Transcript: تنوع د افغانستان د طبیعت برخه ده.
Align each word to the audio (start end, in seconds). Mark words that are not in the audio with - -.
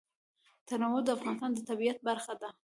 تنوع 0.67 0.99
د 1.05 1.09
افغانستان 1.17 1.51
د 1.53 1.59
طبیعت 1.69 1.97
برخه 2.07 2.33
ده. 2.41 2.49